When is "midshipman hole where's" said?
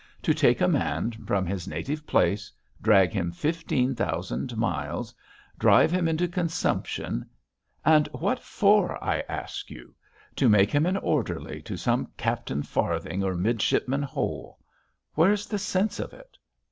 13.35-15.45